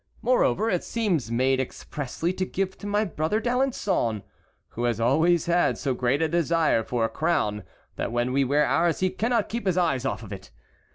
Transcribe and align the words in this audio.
Moreover, 0.23 0.67
it 0.67 0.83
seems 0.83 1.29
made 1.29 1.59
expressly 1.59 2.33
to 2.33 2.43
give 2.43 2.75
to 2.79 2.87
my 2.87 3.05
brother 3.05 3.39
D'Alençon, 3.39 4.23
who 4.69 4.85
has 4.85 4.99
always 4.99 5.45
had 5.45 5.77
so 5.77 5.93
great 5.93 6.23
a 6.23 6.27
desire 6.27 6.83
for 6.83 7.05
a 7.05 7.07
crown 7.07 7.61
that 7.97 8.11
when 8.11 8.33
we 8.33 8.43
wear 8.43 8.65
ours 8.65 9.01
he 9.01 9.11
cannot 9.11 9.47
keep 9.47 9.67
his 9.67 9.77
eyes 9.77 10.03
off 10.03 10.23
of 10.23 10.33
it. 10.33 10.49